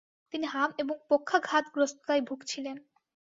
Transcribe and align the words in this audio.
তিনি 0.33 0.45
হাম 0.45 0.69
এবং 0.77 0.95
পক্ষাঘাতগ্রস্ততায় 1.09 2.21
ভূগছিলেন। 2.21 2.77